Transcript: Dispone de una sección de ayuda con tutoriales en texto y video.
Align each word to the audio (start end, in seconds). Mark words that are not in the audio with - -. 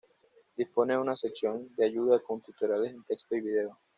Dispone 0.57 0.93
de 0.95 0.99
una 0.99 1.15
sección 1.15 1.75
de 1.75 1.85
ayuda 1.85 2.23
con 2.23 2.41
tutoriales 2.41 2.91
en 2.91 3.03
texto 3.03 3.35
y 3.35 3.41
video. 3.41 3.77